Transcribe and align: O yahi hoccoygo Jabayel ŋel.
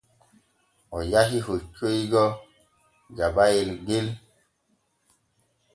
O 0.95 0.97
yahi 1.11 1.37
hoccoygo 1.45 2.23
Jabayel 3.15 3.69
ŋel. 3.85 4.07